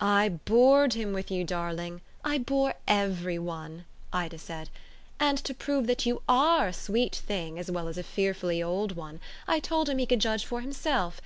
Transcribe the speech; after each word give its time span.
"I 0.00 0.30
bored 0.30 0.94
him 0.94 1.12
with 1.12 1.30
you, 1.30 1.44
darling 1.44 2.00
I 2.24 2.38
bore 2.38 2.72
every 2.86 3.38
one," 3.38 3.84
Ida 4.14 4.38
said, 4.38 4.70
"and 5.20 5.36
to 5.44 5.52
prove 5.52 5.86
that 5.88 6.06
you 6.06 6.22
ARE 6.26 6.68
a 6.68 6.72
sweet 6.72 7.14
thing, 7.16 7.58
as 7.58 7.70
well 7.70 7.86
as 7.86 7.98
a 7.98 8.02
fearfully 8.02 8.62
old 8.62 8.92
one, 8.96 9.20
I 9.46 9.60
told 9.60 9.90
him 9.90 9.98
he 9.98 10.06
could 10.06 10.20
judge 10.22 10.46
for 10.46 10.62
himself. 10.62 11.20